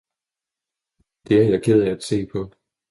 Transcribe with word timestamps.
Det 1.27 1.37
er 1.43 1.49
jeg 1.49 1.63
ked 1.63 1.81
af 1.83 1.91
at 1.91 2.03
se 2.03 2.25
på! 2.31 2.51